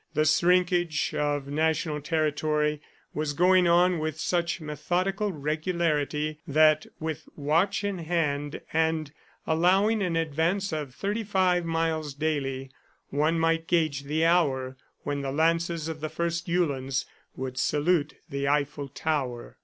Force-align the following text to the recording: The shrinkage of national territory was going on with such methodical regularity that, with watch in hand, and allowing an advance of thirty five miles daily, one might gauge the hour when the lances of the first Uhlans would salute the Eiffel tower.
The 0.15 0.25
shrinkage 0.25 1.13
of 1.13 1.45
national 1.45 2.01
territory 2.01 2.81
was 3.13 3.33
going 3.33 3.67
on 3.67 3.99
with 3.99 4.19
such 4.19 4.59
methodical 4.59 5.31
regularity 5.31 6.39
that, 6.47 6.87
with 6.99 7.29
watch 7.35 7.83
in 7.83 7.99
hand, 7.99 8.61
and 8.73 9.11
allowing 9.45 10.01
an 10.01 10.15
advance 10.15 10.73
of 10.73 10.95
thirty 10.95 11.23
five 11.23 11.65
miles 11.65 12.15
daily, 12.15 12.71
one 13.11 13.37
might 13.37 13.67
gauge 13.67 14.05
the 14.05 14.25
hour 14.25 14.75
when 15.03 15.21
the 15.21 15.31
lances 15.31 15.87
of 15.87 16.01
the 16.01 16.09
first 16.09 16.47
Uhlans 16.47 17.05
would 17.35 17.59
salute 17.59 18.15
the 18.27 18.47
Eiffel 18.47 18.87
tower. 18.87 19.55